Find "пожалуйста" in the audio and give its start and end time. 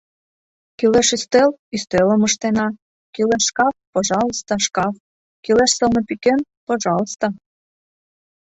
3.93-4.53, 6.67-7.27